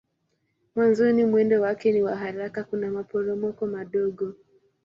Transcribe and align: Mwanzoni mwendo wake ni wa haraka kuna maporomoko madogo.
Mwanzoni 0.75 1.25
mwendo 1.25 1.61
wake 1.61 1.91
ni 1.91 2.01
wa 2.03 2.15
haraka 2.15 2.63
kuna 2.63 2.91
maporomoko 2.91 3.67
madogo. 3.67 4.33